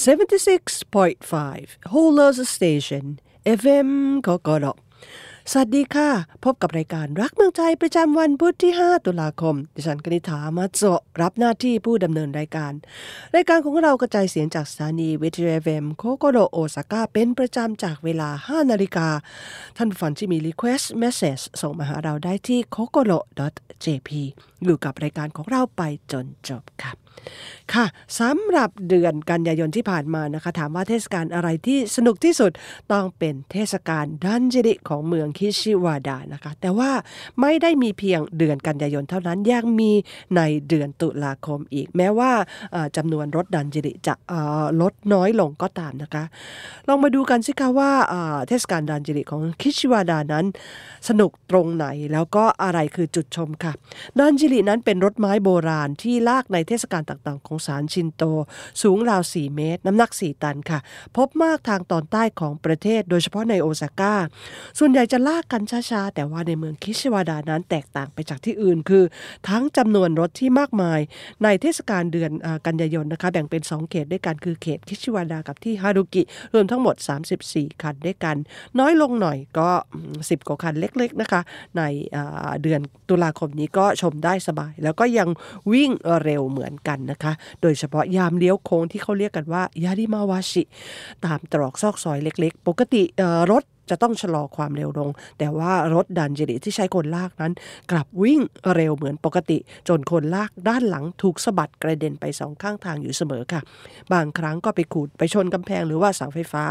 [0.00, 3.04] 76.5 Whole Station
[3.60, 3.90] FM
[4.26, 4.66] กกด
[5.50, 6.08] สวัสดีค่ะ
[6.44, 10.82] พบกับรายการรักเมืองใจประจำวันพุธที่ 5 ตุลาคม ดิฉันกนิษฐามาโซ
[11.20, 12.72] รับหน้าที่ผู้ดำเนินรายการ
[13.34, 19.08] รายการของเรากระจายเสียงจากสถานีวิทยุเอมโคโกโดโอซาก้าเป็นประจำจากเวลา 5 นาฬิกา
[19.76, 23.18] ท่านฟังที่มี Request Message ส่งมาหาเราได้ที่ k o k o r o
[23.84, 24.10] jp
[24.64, 25.82] อยู่กับรายการของเราไป
[26.12, 26.92] จนจบค่ะ
[27.74, 27.86] ค่ะ
[28.20, 32.52] สำหรับเดือนกันยายนที่ผ่านมานะคะถามว่าเทศกาลอะไรที่สนุกที่สุด
[32.92, 36.90] ต้องเป็นเทศกาลดันจิริของเมืองคิชิวาดานะคะ แต่ว่า
[37.40, 39.92] ไม่ได้มีเพียงเดือนกันยายนเท่านั้นยังมี
[40.36, 42.32] ในเดือนตุลาคมอีก แม้ว่า
[42.96, 44.14] จำนวนรถดันจิริจะ
[44.80, 46.24] ลดน้อยลงก็ตามนะคะ
[46.88, 47.90] ลองมาดูกันสิคะว่า
[48.48, 50.46] เทศกาลดันจิริของคิชิวาดานั้น
[51.08, 53.72] สนุกตรงไหนแล้วก็อะไรคือจุดชมค่ะ
[54.18, 58.22] ดันจิรินั้นเป็นรถไม้โบราณที่ลากในเทศกาลต่างๆ ของศาลชินโต
[58.82, 60.78] สูงราว 4 เมตร น้ำหนัก 4 ตันค่ะ
[61.16, 64.14] พบมากทางตอนใต้ของประเทศ โดยเฉพาะในโอซาก้า
[64.78, 69.04] ส่วนใหญ่จะลากกันช้าๆ แต่ว่าในเมืองคิชิวาดานั้นแตกต่างไปจากที่อื่น คือ
[69.48, 71.00] ทั้งจำนวนรถที่มากมาย
[71.44, 72.30] ในเทศกาลเดือน
[72.66, 76.22] กันยายนนะคะ แบ่งเป็น 2 เขตด้วยกันคือเขตคิชิวาดากับที่ฮารุกิ
[76.54, 76.96] รวมทั้งหมด
[77.38, 78.36] 34 คันด้วยกัน
[78.78, 79.70] น้อยลงหน่อยก็
[80.08, 81.40] 10 กว่าคันเล็กๆนะคะ
[81.76, 81.82] ใน
[82.62, 85.28] เดือนตุลาคมนี้ก็ชมได้สบาย แล้วก็ยัง
[85.72, 85.90] วิ่ง
[86.22, 90.62] เร็วเหมือนกันนะคะ โดยเฉพาะยามเลี้ยวโค้งที่เขาเรียกกันว่ายาริมาวาชิ
[91.24, 93.02] ตามตรอกซอกซอยเล็กๆ ปกติ
[93.50, 97.52] รถ จะต้องชะลอความเร็วลง แต่ว่ารถดันเจริที่ใช้คนลากนั้น
[97.90, 98.40] กลับวิ่ง
[98.74, 103.60] เร็วเหมือนปกติ จนคนลากด้านหลังถูกสะบัดกระเด็นไปสองข้างทางอยู่เสมอค่ะ
[104.12, 106.64] บางครั้งก็ไปขูดไปชนกำแพงหรือว่าเสาไฟฟ้า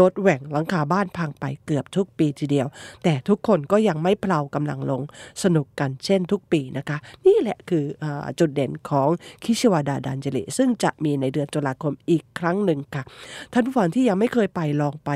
[0.00, 2.66] รถแหว่งหลังคาบ้านพังไปเกือบทุกปีทีเดียว
[3.04, 5.02] แต่ทุกคนก็ยังไม่เพลากำลังลง
[5.42, 8.04] สนุกกันเช่นทุกปีนะคะ นี่แหละคืออ
[8.38, 9.08] จุดเด่นของ
[9.44, 13.02] คิชิวาดาดันเจริซึ่งจะมีในเดือนตุลาคมอีกครั้งหนึ่งค่ะ
[13.52, 15.10] ท่านผู้ฟังที่ยังไม่เคยไปลองไป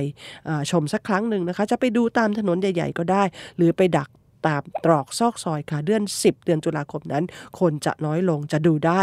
[0.70, 3.22] ชมสักครั้งหนึ่งนะคะ จะไปดูตามถนนใหญ่ๆก็ได้
[3.56, 4.08] หรือไปดัก
[4.46, 7.24] ตามตรอกซอกซอยค่ะเดือน 10 เดือนตุลาคมนั้น
[7.60, 9.02] คนจะน้อยลงจะดูได้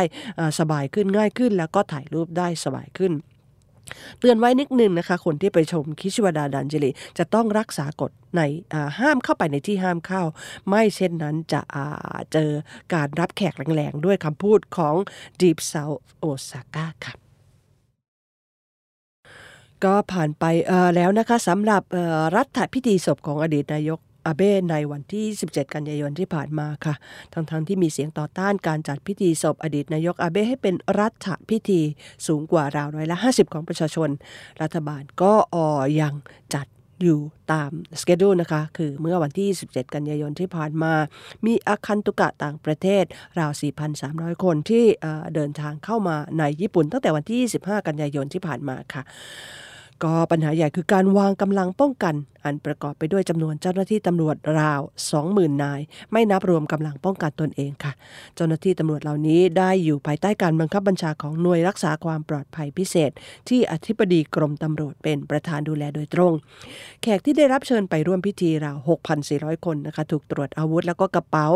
[0.60, 3.14] สบายขึ้นง่ายขึ้น แล้วก็ถ่ายรูปได้สบายขึ้น
[4.20, 8.42] เตือนไว้นิดนึงนะคะ คนที่ไปชมคิชวดาดันเจลีจะต้องรักษากฎใน
[9.00, 10.24] ห้ามเข้าไปในที่ห้ามเข้า
[10.70, 11.62] ไม่เช่นนั้นจะ
[12.34, 12.50] เจอ
[12.94, 14.96] การรับแขกแรงๆ ด้วยคำพูดของ
[15.42, 17.14] Deep South Osaka ค่ะ
[19.86, 20.46] ก็ผ่านไป
[20.96, 21.84] แล้วนะคะสำหรับ
[22.36, 26.96] รัฐพิธีศพของอดีตนายกอาเบ้ในวันที่ 17 กันยายนที่ผ่านมาค่ะ
[27.34, 31.82] ทั้งๆทที่มีเสียงต่อต้านการจัดพิธีศพอดีตนายกอาเบ้ให้เป็นรัฐพิธี
[32.28, 34.10] สูงกว่าราวร้อยละ 50 ของประชาชน
[34.62, 35.68] รัฐบาลก็ออ
[36.02, 36.14] ยัง
[36.56, 36.68] จัด
[37.04, 37.20] อยู่
[37.54, 40.94] ตามสเกดูนะคะ คือเมื่อวันที่ 17 กันยายนที่ผ่านมา
[41.46, 43.04] มีอาคันตุกะต่างประเทศ
[43.40, 43.52] ราว
[43.98, 44.86] 4,300 คนที่
[45.36, 49.04] เดินทางเข้ามาในญี่ปุ่นตั้งแต่วันที่ 25 กันยายนที่ผ่านมาค่ะ
[50.04, 54.82] ก็ปัญหาใหญ่คือการวางกำลังป้องกัน อันประกอบไปด้วยจำนวนเจ้าหน้าที่ตำรวจราว
[55.22, 55.82] 20,000 นาย
[56.12, 57.94] ไม่นับรวมกำลังป้องกันตนเองค่ะ
[58.36, 63.12] เจ้าหน้าที่ตำรวจเหล่านี้ได้อยู่ภายใต้การบังคับบัญชาของหน่วยรักษาความปลอดภัยพิเศษ
[63.50, 66.34] ที่อธิบดีกรมตำรวจเป็นประธานดูแลโดยตรง
[67.02, 68.78] แขกที่ได้รับเชิญไปร่วมพิธีราว
[69.22, 71.48] 6,400 คนนะคะถูกตรวจอาวุธแล้วก็กระเป๋า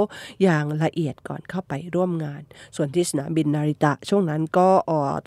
[0.44, 2.42] อย่างละเอียดก่อนเข้าไปร่วมงาน
[2.76, 4.70] ส่วนที่สนามบินนาริตะ ช่วงนั้นก็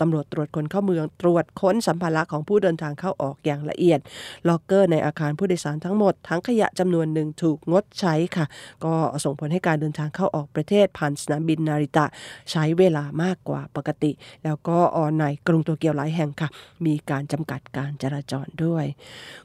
[0.01, 3.99] ตำรวจตรวจคนเข้าเมืองตรวจค้นสัมภาระของผู้เดินทางเข้าออกอย่างละเอียด
[4.47, 8.45] ล็อกเกอร์ในอาคารผู้โดยสารทั้งหมด ทั้งขยะจำนวนหนึ่งถูกงดใช้ค่ะ
[8.85, 12.05] ก็ส่งผลให้การเดินทางเข้าออกประเทศผ่านสนามบินนาริตะ
[12.51, 14.11] ใช้เวลามากกว่าปกติ
[14.43, 16.49] แล้วก็ออนในกรุงโตเกียวหลายแห่งค่ะ
[16.85, 18.85] มีการจำกัดการจราจรด้วย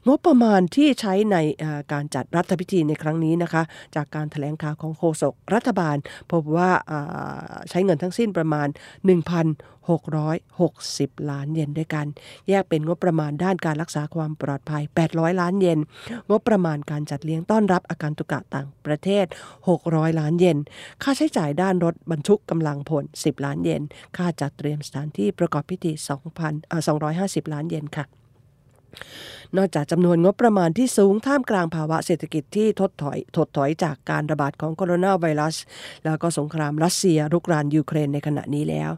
[0.07, 1.37] งบประมาณที่ใช้ใน
[1.93, 3.63] การจัดรัฐพิธีในครั้งนี้นะคะ
[3.95, 5.97] จากการถแถลงข่าวของโฆษกรัฐบาล
[6.31, 6.69] พบว่า
[7.69, 8.77] ใช้เงินทั้งสิ้นประมาณ1,000
[9.87, 12.05] 660 ล้านเยนด้วยกัน
[12.49, 15.79] แยกเป็นงบประมาณด้านการรักษาความปลอดภัย 800 ล้านเยน
[16.29, 19.25] งบประมาณการจัดเลี้ยงต้อนรับอาการตุกะต่างประเทศ
[19.71, 20.57] 600 ล้านเยน
[21.03, 23.83] ค่าใช้จ่ายด้านรถบรรทุกกำลังพล 10 ล้านเยน
[24.17, 25.91] ค่าจัดเตรียมสถานที่ประกอบพิธี
[26.47, 28.05] 2,000 250 ล้านเยนค่ะ
[29.57, 35.55] นอกจากจำนวนงบประมาณที่สูงท่ามกลางภาวะเศรษฐกิจที่ทดถอยถดถอยจากการระบาดของโคโรนาไวรัส
[36.03, 38.91] แล้วก็สงครามรัสเซียรุกรานยูเครนในขณะนี้แล้ว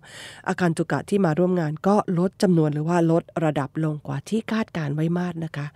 [0.48, 5.68] อาคารตุกะที่มาร่วมงานก็ลดจำนวนหรือว่าลดระดับลงกว่าที่คาดการไว้มากนะคะ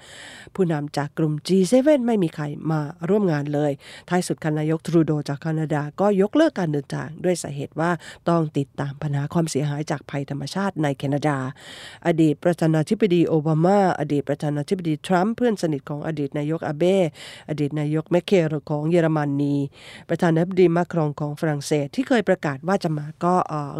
[0.56, 3.72] ผู้นำจากกลุ่ม G7 ไม่มีใครมาร่วมงานเลย
[4.10, 7.92] ท้ายสุดคณายกทรูโดจากแคนาดาก็ยกเลิกการเดินทางด้วยสาเหตุว่า
[8.30, 11.38] ต้องติดตามปัญหาความเสียหายจากภัยธรรมชาติในแคนาดา
[12.08, 16.83] อดีตประธานาธิบดีโอบามา อดีตประธานาาธิบดีทรัมป์เพื่อนสนิทของอดีตนายกอาเบ
[17.50, 19.56] อดีตนายกแมร์เคิลของเยอรมนี
[20.10, 23.36] ประธานาธิบดีมาครองของฝรั่งเศสที่เคยประกาศว่าจะมาก็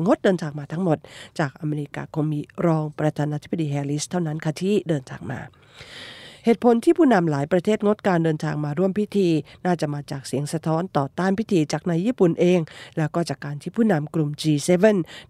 [0.06, 0.98] งดเดินทางมาทั้งหมด
[1.40, 5.40] จากอเมริกาคงมีรองประธานาธิบดีแฮร์ริสเท่านั้นค่ะที่เดินทางมา
[6.46, 9.28] เหตุผลที่ผู้นำหลายประเทศงดการเดินทางมาร่วมพิธี
[9.66, 12.60] น่าจะมาจากเสียงสะท้อนต่อต้านพิธีจากในญี่ปุ่นเอง
[12.98, 14.86] แล้วก็จากการที่ผู้นำกลุ่ม G7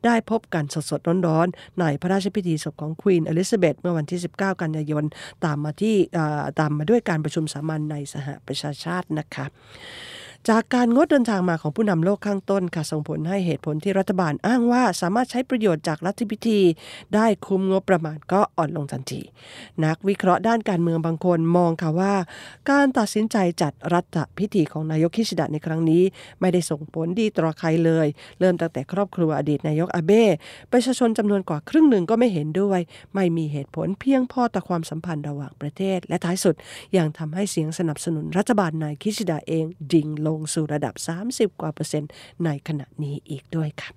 [0.05, 5.03] ได้พบกันสดๆร้อนๆ ในพระราชพิธีศพของควีนอลิซาเบธเมื่อวันที่ 19 กันยายน
[5.45, 5.95] ตามมาที่
[6.59, 9.45] ตามมาด้วยการประชุมสามัญในสหประชาชาตินะคะ
[10.49, 16.59] จากการงดเดินทางมาของผู้นำโลกข้างต้นค่ะส่งผลให้เหตุผลที่รัฐบาลอ้างว่าสามารถใช้ประโยชน์จากรัฐพิธี
[17.15, 19.21] ได้คุมงบประมาณก็อ่อนลงทันที
[19.85, 22.13] นักวิเคราะห์ด้านการเมืองบางคนมองค่ะว่า
[22.71, 26.03] การตัดสินใจจัดรัฐพิธีของนายกคิชิดะในครั้งนี้
[26.39, 28.07] ไม่ได้ส่งผลดีต่อใครเลย
[28.39, 30.23] เริ่มตั้งแต่ครอบครัวอดีตนายกอาเบ้
[30.71, 32.79] ประชาชนจำนวนกว่าครึ่งหนึ่งก็ไม่เห็นด้วย
[33.15, 36.55] ไม่มีเหตุผลเพียงพอต่อความสัมพันธ์ระหว่างประเทศ และท้ายสุด
[36.97, 40.93] ยังทำให้เสียงสนับสนุนรัฐบาลนายคิชิดะเองดิ่งลงงสู่ระดับ
[41.27, 42.11] 30 กว่าเปอร์เซ็นต์
[42.45, 43.91] ในขณะนี้อีกด้วยค่ะ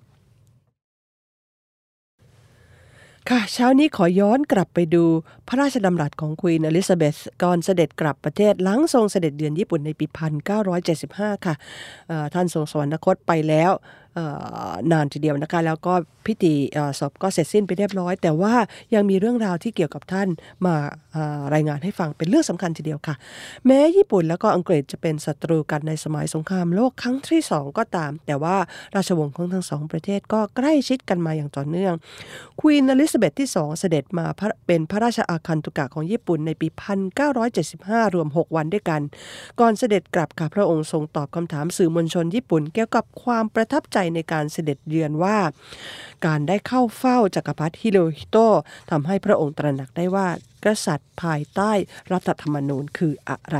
[3.29, 5.03] ค่ะเช้านี้ขอย้อนกลับไปดู
[5.47, 10.05] พระราชดำรัสของควีนอลิซาเบธก่อนเสด็จกลับประเทศหลังทรงเสด็จเยือนญี่ปุ่นในปี
[10.75, 11.55] 1975 ค่ะ
[12.33, 13.71] ท่านทรงสวรรคตไปแล้ว
[14.91, 15.93] นานทีเดียวนะคะแล้วก็
[16.27, 16.53] พิธี
[16.99, 18.53] ศพก็เสร็จสิ้นไปเรียบร้อย แต่ว่า
[18.93, 20.27] ยังมีเรื่องราวที่เกี่ยวกับท่าน
[20.65, 20.75] มา
[21.53, 23.15] รายงานให้ฟังเป็นเรื่องสำคัญทีเดียวค่ะ
[23.65, 28.57] แม้ญี่ปุ่นแล้วก็อังกฤษจะเป็นศัตรูกันในสมัยสงครามโลกครั้งที่สองก็ตาม แต่ว่า
[28.95, 31.93] ราชวงศ์ของทั้งสองประเทศก็ใกล้ชิดกันมาอย่างต่อเนื่อง
[32.59, 34.25] ควีนอลิซาเบธที่ 2 เสด็จมา
[34.67, 36.67] เป็นพระราชอาคันตุกะของญี่ปุ่นในปี
[37.41, 39.01] 1975 รวม 6 วันด้วยกัน
[39.59, 45.37] ก่อนเสด็จกลับค่ะพระองค์ทรงตอบคำถามสื่อมวลชนญี่ปุ่นเกี่ยวกับความประทับใจในการเสด็จเยือนว่า
[46.25, 48.55] การได้เข้าเฝ้าจักรพรรดิฮิโรฮิโตะ
[48.91, 50.27] ทำให้พระองค์ตระหนักได้ว่า
[50.65, 51.71] กษัตริย์ภายใต้
[52.11, 53.57] รัฐธรรมนูญคืออะไร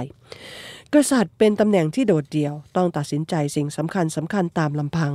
[0.93, 5.11] กษัตริย์เป็นตำแหน่งที่โดดเดี่ยว ต้องตัดสินใจสิ่งสำคัญสำคัญตามลำพัง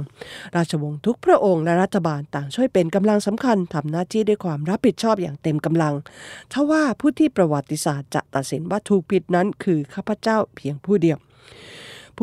[0.56, 5.94] ราชวงศ์ทุกพระองค์และรัฐบาลต่างช่วยเป็นกำลังสำคัญทำหน้าที่ด้วยความรับผิดชอบอย่างเต็มกำลัง
[6.52, 11.18] ทว่าผู้ที่ประวัติศาสตร์จะตัดสินว่าถูกผิดนั้นคือข้าพเจ้าเพียงผู้เดียว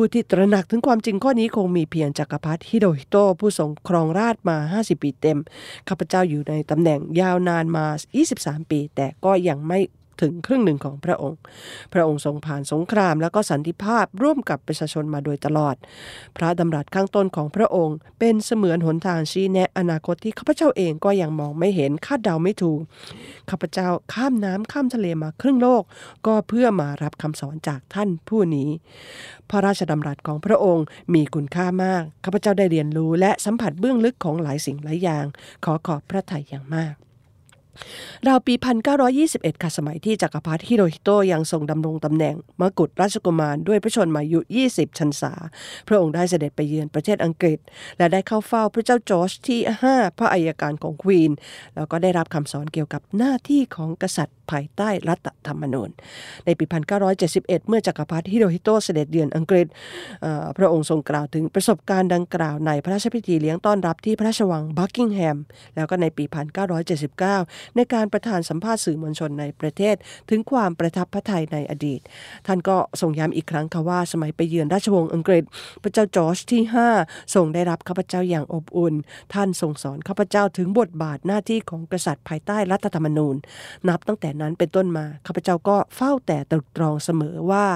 [0.02, 5.38] ผู้ที่ตระหนักถึงความจริงข้อนี้คงมีเพียงจักรพรรดิฮิโดฮิโตผู้ทรงครองราชมา 50 ปีเต็ม
[5.88, 7.86] ข้าพเจ้าอยู่ในตำแหน่งยาวนานมา
[8.28, 9.78] 23 ปี แต่ก็ยังไม่
[10.22, 11.40] ถึงครึ่งหนึ่งของพระองค์
[11.92, 15.76] พระองค์ทรงผ่านสงครามและก็สันติภาพร่วมกับประชาชนมาโดยตลอด
[16.36, 22.80] พระดำรัสข้างต้นของพระองค์ เป็นเสมือนหนทางชี้แนะอนาคตที่ข้าพเจ้าเองก็ยังมองไม่เห็นคาดเดาไม่ถูก
[23.50, 25.82] ข้าพเจ้าข้ามน้ำข้ามทะเลมาครึ่งโลก
[26.26, 28.68] ก็เพื่อมารับคำสอนจากท่านผู้นี้
[29.50, 35.24] พระราชดำรัสของพระองค์มีคุณค่ามากข้าพเจ้าได้เรียนรู้และสัมผัสเบื้องลึกของหลายสิ่งหลายอย่าง
[35.64, 36.94] ขอขอบพระทัยอย่างมาก
[38.28, 38.54] ราวปี
[39.08, 44.40] 1921 ค่ะสมัยที่จักรพรรดิฮิโรฮิโตะยังทรงดำรงตำแหน่งมกุฎราชกุมารด้วยพระชนมายุ
[44.70, 45.32] 20 ชันษา
[45.88, 47.58] พระองค์ได้เสด็จไปเยือนประเทศอังกฤษ
[47.98, 51.32] และได้เข้าเฝ้าพระเจ้าจอร์จที่ 5 พระอัยการของควีน
[51.76, 55.90] แล้วก็ได้รับคำสอนเกี่ยวกับหน้าที่ของกษัตริย์ภายใต้รัฐธรรมนูญ
[56.46, 56.64] ในปี
[57.16, 59.66] 1971 เมื่อจักรพรรดิฮิโรฮิโตเสด็จเยือนอังกฤษ
[60.56, 65.38] พระองค์ทรงกล่าวถึงประสบการณ์ดังกล่าวในพระราชพิธีเลี้ยงต้อนรับที่พระราชวังบักกิงแฮม
[65.76, 66.24] แล้วก็ในปี
[66.98, 69.96] 1979ในการประธานสัมภาษณ์สื่อมวลชนในประเทศ
[70.30, 72.00] ถึงความประทับพระทัยในอดีต
[72.46, 75.44] ท่านก็ทรงย้ำอีกครั้งค่ะว่าสมัยไปเยือนราชวงศ์อังกฤษ
[75.82, 76.62] พระเจ้าจอร์จที่
[76.98, 78.94] 5 ทรงได้รับข้าพเจ้าอย่างอบอุ่น
[79.34, 83.36] ท่านทรงสอนข้าพเจ้าถึงบทบาทหน้าที่ของกษัตริย์ภายใต้รัฐธรรมนูญ
[83.88, 87.66] นับตั้งแต่นั้นเป็นต้นมาข้าพเจ้าก็เฝ้าแต่ตรึกตรองเสมอว่า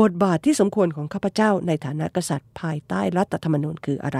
[0.00, 4.18] บทบาทที่สมควรของข้าพเจ้าในฐานะกษัตริย์ภายใต้รัฐธรรมนูญคืออะไร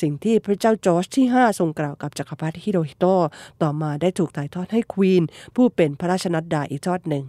[0.00, 3.04] สิ่งที่พระเจ้าจอร์จที่ 5 ทรงกล่าวกับจักรพรรดิฮิโรฮิโต
[3.62, 5.22] ต่อมาได้ถูกถ่ายทอดให้ควีน
[5.56, 7.24] ผู้เป็นพระราชนัดดาอีกทอดหนึ่ง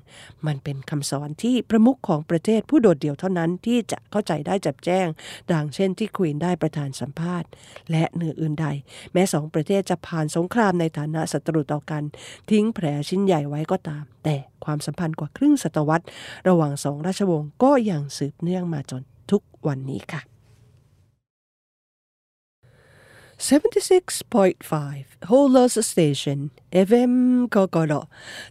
[0.45, 5.07] มันเป็นคำสอนที่ประมุขของประเทศผู้โดดเดี่ยวเท่านั้นที่จะเข้าใจได้จับแจ้ง
[5.51, 7.49] ดังเช่นที่ควีนได้ประธานสัมภาษณ์
[7.91, 8.67] และเหนืออื่นใด
[9.13, 12.03] แม้สองประเทศจะผ่านสงครามในฐานะศัตรูต่อกัน
[12.49, 16.05] ทิ้งแผลชิ้นใหญ่ไว้ก็ตาม แต่ความสัมพันธ์กว่าครึ่งศตวรรษ
[16.47, 20.30] ระหว่างสองราชวงศ์ก็ยังสืบเนื่องมาจนทุกวันนี้ค่ะ
[23.49, 26.39] 76.5 Holers Station
[26.87, 27.13] FM
[27.55, 27.93] กกร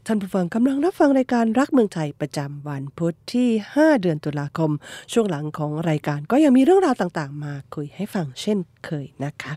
[0.06, 4.70] ท่านผู้ฟังกำลังรับฟังรายการรักเมืองไทยประจำวันพุธที่ 5 เดือนตุลาคม
[5.12, 9.52] ช่วงหลังของรายการก็ยังมีเรื่องราวต่างๆ มาคุยให้ฟังเช่นเคยนะคะ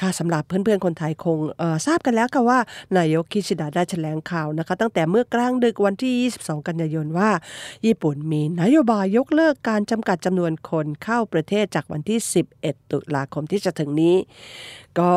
[0.00, 1.38] ค่ะสำหรับเพื่อนๆ คนไทยคง
[1.86, 2.58] ทราบกันแล้วค่ะว่า
[2.98, 7.30] นายกคิชิดะได้แถลงข่าวนะคะ ตั้งแต่เมื่อกลางดึกวันที่ 22 กันยายนว่า
[7.86, 12.18] ญี่ปุ่นมีนโยบายยกเลิกการจำกัดจำนวนคนเข้าประเทศจากวันที่
[12.56, 14.16] 11 ตุลาคมที่จะถึงนี้
[14.98, 15.10] ก็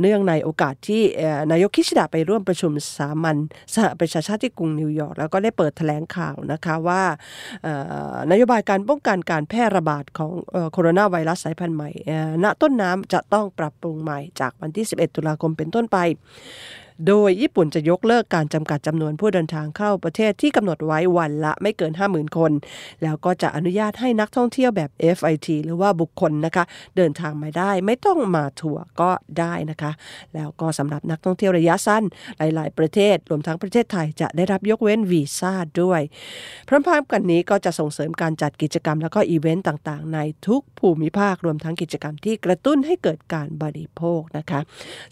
[0.00, 1.02] เนื่องในโอกาสที่
[1.50, 3.36] นายกคิชิดะไปร่วมประชุมสามัญ
[3.74, 7.02] สหประชาชาติที่กรุงนิวยอร์กแล้วก็ได้เปิดแถลงข่าวนะคะว่า
[8.30, 10.32] นโยบายการป้องกันการแพร่ระบาดของ
[10.72, 11.90] โคโรนาไวรัสสายพันธุ์ใหม่
[12.44, 15.98] ณต้นน้ำจะต้องปรับปรุงใหม่จากวันที่ 11 ตุลาคมเป็นต้นไป
[17.06, 22.52] โดยญี่ปุ่นจะยกเลิกการจำกัดจำนวนผู้เดินทางเข้าประเทศที่กำหนดไว้วันละไม่เกิน 50,000 คน
[23.02, 26.64] แล้วก็จะอนุญาตให้นักท่องเที่ยวแบบ FIT หรือว่าบุคคลนะคะ
[26.96, 29.92] เดินทางมาได้ไม่ต้องมาทัวร์ก็ได้นะคะ
[30.34, 32.02] แล้วก็สำหรับนักท่องเที่ยวระยะสั้น
[32.38, 35.52] หลาย ๆ ประเทศรวมทั้งประเทศไทยจะได้รับยกเว้นวีซ่า
[35.82, 36.00] ด้วย
[36.68, 44.60] พร้อมๆกันนี้ก็จะส่งเสริมการจัดกิจกรรมแล้วก็อีเวนต์ต่างๆ ในทุกภูมิภาครวมทั้งกิจกรรมที่กระตุ้นให้เกิดการบริโภคนะคะ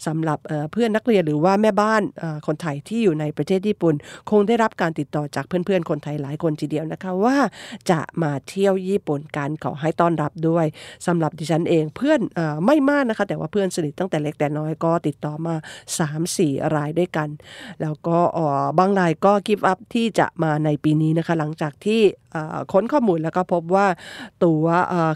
[0.05, 0.39] สำหรับ
[0.71, 2.01] เพื่อนนักเรียนหรือว่าแม่บ้าน
[2.47, 3.95] คนไทยที่อยู่ในประเทศญี่ปุ่น
[4.29, 7.37] คงได้รับการติดต่อจากเพื่อนๆ คนไทยหลายคนทีเดียวนะคะว่า
[7.91, 10.65] จะมาเที่ยวญี่ปุ่นกันขอให้ต้อนรับด้วย
[11.07, 15.55] สำหรับดิฉันเองเพื่อนอไม่มากนะคะ แต่ว่าเพื่อนสนิทตั้งแต่เล็กแต่น้อยก็ติดต่อมา
[16.15, 17.29] 3-4 รายด้วยกัน
[17.81, 18.17] แล้วก็
[18.79, 22.01] บางรายก็กิฟต์อัพที่จะมาในปีนี้นะคะ หลังจากที่
[22.71, 23.87] ค้นข้อมูลแล้วก็พบว่า
[24.45, 24.63] ตัว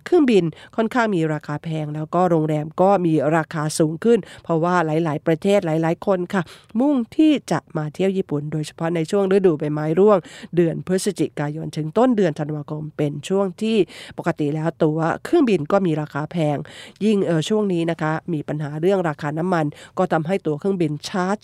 [0.05, 0.43] เครื่องบิน
[0.75, 6.43] ค่อนข้างมีราคาแพง แล้วก็โรงแรมก็มีราคาสูงขึ้น เพราะว่าหลาย ๆ ประเทศหลาย ๆ คนค่ะ
[6.79, 10.17] มุ่งที่จะมาเที่ยวญี่ปุ่น โดยเฉพาะในช่วงฤดูใบไม้ร่วง
[10.55, 13.77] เดือนพฤศจิกายนถึงต้นเดือนธันวาคมเป็นช่วงที่
[14.17, 16.57] ปกติแล้วตัวเครื่องบินก็มีราคาแพง
[17.05, 17.17] ยิ่ง
[17.49, 19.65] ช่วงนี้นะคะมีปัญหาเรื่องราคาน้ำมัน
[19.97, 21.41] ก็ทำให้ตัวเครื่องบินชาร์จ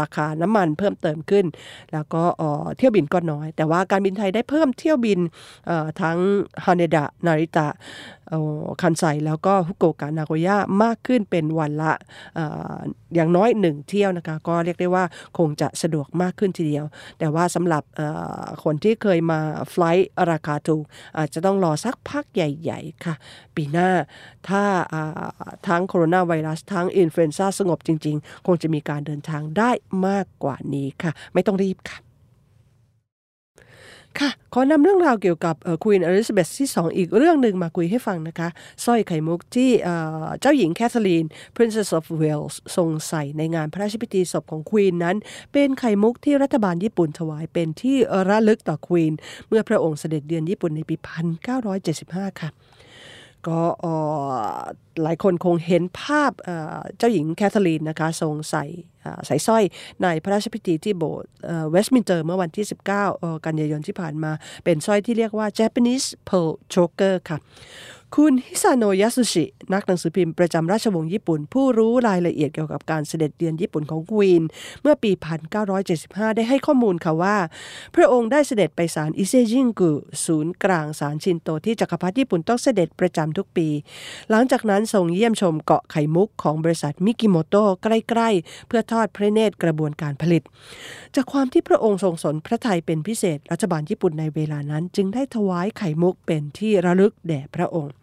[0.00, 1.46] ราคาน้ำมันเพิ่มเติมขึ้น
[1.92, 2.22] แล้วก็
[2.76, 5.20] เที่ยวบินก็น้อย แต่ว่าการบินไทยได้เพิ่มเที่ยวบิน
[6.00, 6.18] ทั้ง
[6.64, 7.68] ฮาเนดะ นาริตะ
[8.82, 11.92] คันไซแล้วก็ฮุโกกะนาโกย่ามากขึ้นเป็นวันละ
[13.14, 15.04] อย่างน้อยหนึ่งเที่ยวนะคะก็เรียกได้ว่า
[15.38, 16.84] คงจะสะดวกมากขึ้นทีเดียว
[17.18, 17.82] แต่ว่าสำหรับ
[18.64, 20.82] คนที่เคยมา flight ราคาถูก
[21.18, 23.14] อาจจะต้องรอสักพักใหญ่ๆ ค่ะ
[23.56, 23.90] ปีหน้า
[24.48, 24.62] ถ้า
[25.68, 29.70] ทั้งโคโรนาไวรัสทั้ง influenza สงบจริงๆ คงจะมีการเดินทางได้
[30.06, 32.03] มากกว่านี้ค่ะ ไม่ต้องรีบค่ะ
[34.20, 38.48] ค่ะ ขอนำเรื่องราวเกี่ยวกับควีนอลิซาเบธที่ 2 อีกเรื่องหนึ่งมาคุยให้ฟังนะคะ
[38.84, 39.70] สร้อยไข่มุกที่
[40.40, 41.24] เจ้าหญิงแคทเธอรีน
[41.56, 45.16] Princess of Wales ทรงใส่ในงานพระราชพิธีศพของควีนนั้น
[45.52, 47.96] เป็นไข่มุกที่รัฐบาลญี่ปุ่นถวายเป็นที่
[48.28, 49.12] ระลึกต่อควีน
[49.48, 50.96] เมื่อพระองค์เสด็จเยือนญี่ปุ่นในปี
[51.68, 52.50] 1975 ค่ะ
[53.48, 53.60] ก็
[55.02, 56.32] หลายคนคงเห็นภาพ
[56.98, 58.64] เจ้าหญิงแคทเธอรีนนะคะทรงใส่
[59.26, 59.62] ใส่สร้อย
[60.02, 61.30] ในพระราชพิธีที่โบสถ์
[61.70, 62.66] เวสต์มินสเตอร์เมื่อวันที่
[63.04, 64.32] 19 กันยายนที่ผ่านมา
[64.64, 67.38] เป็นสร้อยที่เรียกว่า Japanese Pearl Choker ค่ะ
[68.18, 74.42] คุณฮิซาโนะยาสุชิ นักหนังสือพิมพ์ประจำราชวงศ์ญี่ปุ่น ผู้รู้รายละเอียดเกี่ยวกับการเสด็จเยือนญี่ปุ่นของควีน
[74.82, 75.10] เมื่อปี
[75.74, 77.36] 1975 ได้ให้ข้อมูลค่ะว่า
[77.94, 79.90] พระองค์ได้เสด็จไปศาลอิเซจิงกุ
[80.24, 83.68] ศูนย์กลางศาลชินโตที่จักรพรรดิญี่ปุ่นต้องเสด็จประจำทุกปี
[84.30, 90.42] หลังจากนั้นทรงเยี่ยมชมเกาะไข่มุกของบริษัทมิกิโมโตะใกล้ๆ เพื่อทอดพระเนตรกระบวนการผลิต
[91.14, 97.94] จากความที่พระองค์ทรงสนพระทัยเป็นพิเศษรัฐบาลญี่ปุ่นในเวลานั้น จึงได้ถวายไข่มุกเป็นที่ระลึกแด่พระองค์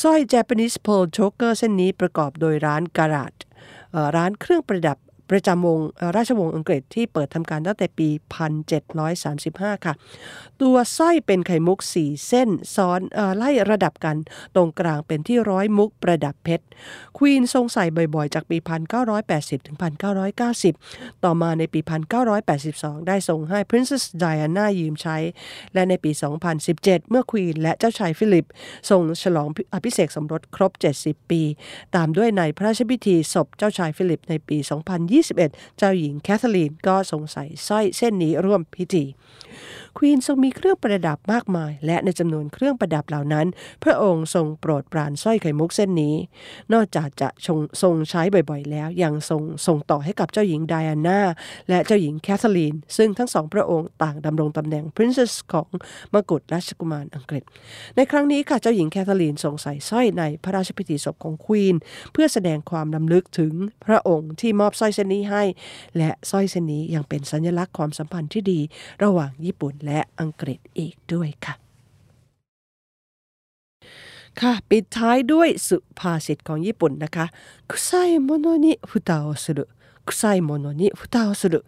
[0.00, 3.32] สร้อย Japanese Pearl Choker เส้นนี้ประกอบโดยร้านการาด
[4.16, 4.98] ร้านเครื่องประดับ
[5.30, 5.78] ประจำวง
[6.16, 8.08] ราชวงศ์อังกฤษที่เปิดทำการตั้งแต่ปี
[9.16, 9.94] 1735 ค่ะ
[10.62, 13.00] ตัวสร้อยเป็นไข่มุก 4 เส้นซ้อน
[13.36, 14.16] ไล่ระดับกัน
[14.54, 16.64] ตรงกลางเป็นที่ร้อยมุกประดับเพชร
[17.18, 17.84] ควีนทรงใส่
[18.14, 18.56] บ่อยๆ จากปี
[19.12, 19.76] 1980 ถึง
[20.50, 21.80] 1990 ต่อมาในปี
[22.44, 25.16] 1982 ได้ส่งให้ Princess Diana ยืมใช้
[25.74, 26.10] และในปี
[26.60, 28.46] 2017 เมื่อควีนและเจ้าชายฟิลิป
[28.90, 30.72] ทรงฉลองอภิเษกสมรสครบ
[31.02, 31.42] 70 ปี
[31.96, 39.04] ตามด้วยในพระราชพิธีศพเจ้าชายฟิลิปในปี 2020 21 เจ้าหญิงแคทเธอรีนก็ทรงใส่สร้อยเส้นนี้ร่วมพิธี
[39.98, 43.46] ควีนทรงมีเครื่องประดับมากมาย และในจำนวนเครื่องประดับเหล่านั้น
[43.84, 46.14] พระองค์ทรงโปรดปรานสร้อยไข่มุกเส้นนี้
[46.72, 47.28] นอกจากจะ
[47.82, 51.20] ทรงใช้บ่อยๆ แล้ว ยังทรงส่งต่อให้กับเจ้าหญิงไดอาน่า
[51.68, 55.68] และเจ้าหญิงแคทเธอรีน ซึ่งทั้งสองพระองค์ต่างดำรงตำแหน่ง Princess ของ
[56.14, 57.42] มกุฎราชกุมารอังกฤษ
[57.96, 61.74] ในครั้งนี้ค่ะเจ้าหญิงแคทเธอรีนทรงใส่สร้อยในพระราชพิธีศพของควีน
[62.12, 63.52] เพื่อแสดงความลำลึกถึง
[63.86, 65.42] พระองค์ที่มอบสร้อยเส้นนี้ให้
[65.96, 68.60] และสร้อยเส้นนี้ยังเป็นสัญลักษณ์ความสัมพันธ์ที่ดี
[69.02, 71.54] ระหว่างญี่ปุ่นและอังกฤษอีกด้วยค่ะ
[74.40, 77.26] ค่ะ ปิดท้ายด้วยสุภาษิตของญี่ปุ่นนะคะ
[77.70, 77.90] 臭
[78.24, 81.60] いものに蓋をする 臭いものに蓋をする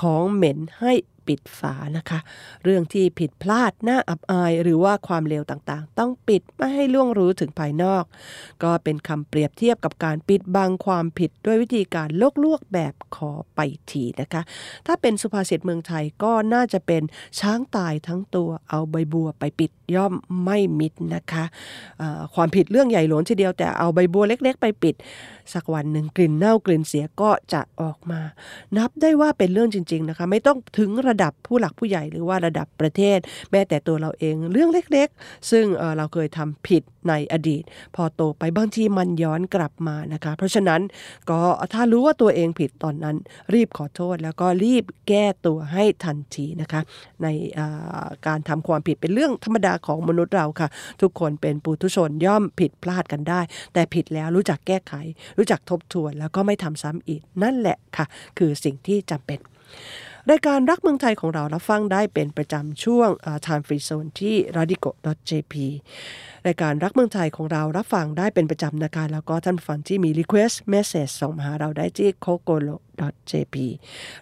[0.00, 0.92] ของเหม็นให้
[1.28, 2.18] ปิดฝานะคะ
[2.64, 8.04] เรื่องที่ผิดพลาดน่าอับอาย หรือว่าความเลวต่างๆ ต้องปิดไม่ให้ล่วงรู้ถึงภายนอก
[8.62, 14.42] ก็เป็นคำเปรียบเทียบกับการปิดบังความผิดด้วยวิธีการลวกๆ แบบขอไปทีนะคะ
[14.86, 17.02] ถ้าเป็นสุภาษิตเมืองไทยก็น่าจะเป็น
[17.40, 20.12] ช้างตายทั้งตัวเอาใบบัวไปปิด ย่อม
[20.44, 24.94] ไม่มิดนะคะะความผิดเรื่องใหญ่หลวงทีเดียวแต่เอาใบบัวเล็ก ๆ ไปปิด
[25.54, 28.20] สักวันหนึ่งกลิ่นเน่ากลิ่นเสียก็จะออกมา
[28.76, 33.18] นับได้ว่าเป็นเรื่องจริง ๆนะคะ ไม่ต้องถึงระดับผู้หลักผู้ใหญ่หรือว่าระดับประเทศ
[33.50, 37.62] แม้แต่ตัวเราเองเรื่องเล็ก ๆ ซึ่งเเราเคยทำผิดในอดีต
[37.94, 40.80] พอโตไปบางทีมันย้อนกลับมานะคะ เพราะฉะนั้น
[41.30, 41.40] ก็
[41.72, 43.16] ถ้ารู้ว่าตัวเองผิดตอนนั้น
[43.54, 46.80] รีบขอโทษแล้วก็รีบแก้ตัวให้ทันทีนะคะ
[47.22, 47.26] ใน
[48.26, 50.68] การทำความผิดเป็นเรื่องธรรมดาของมนุษย์เราค่ะ
[51.02, 53.40] ทุกคนเป็นปุถุชนย่อมผิดพลาดกันได้
[53.72, 54.94] แต่ผิดแล้วรู้จักแก้ไข
[55.38, 58.06] รู้จักทบทวนแล้วก็ไม่ทำซ้ำอีกนั่นแหละค่ะ
[58.38, 59.38] คือสิ่งที่จำเป็น
[60.32, 63.08] รายการรักเมืองไทยของเรารับฟังได้เป็นประจำช่วง
[63.46, 65.54] Time Free Zone ที่ radico.jp
[66.46, 73.56] รายการรักเมืองไทยของเรารับฟังได้เป็นประจำนะคะแล้วก็ท่านฟังที่มี request message ส่งมาหาเราได้ที่ kokolo.jp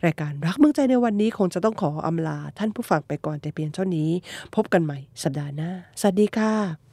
[0.07, 4.11] รายการรักเมืองใจในวันนี้คงจะต้องขออำลาท่านผู้ฟังไปก่อนแต่เพียงเท่านี้
[4.55, 5.71] พบกันใหม่สัปดาห์หน้า
[6.01, 6.86] สวัสดีค่ะ